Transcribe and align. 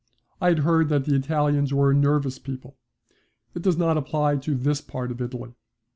I 0.41 0.47
had 0.49 0.57
heard 0.61 0.89
that 0.89 1.05
the 1.05 1.13
Italians 1.13 1.71
were 1.75 1.91
a 1.91 1.93
nervous 1.93 2.39
people. 2.39 2.75
It 3.53 3.61
does 3.61 3.77
not 3.77 3.97
apply 3.97 4.37
to 4.37 4.55
this 4.55 4.81
part 4.81 5.11
of 5.11 5.21
Italy. 5.21 5.53